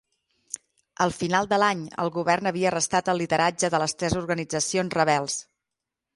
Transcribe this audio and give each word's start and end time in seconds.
Al 1.05 1.11
final 1.17 1.49
de 1.51 1.59
l'any, 1.63 1.83
el 2.05 2.11
govern 2.15 2.49
havia 2.53 2.71
arrestat 2.73 3.13
el 3.15 3.23
lideratge 3.25 3.71
de 3.77 3.83
les 3.85 3.95
tres 4.01 4.19
organitzacions 4.25 4.99
rebels. 5.03 5.39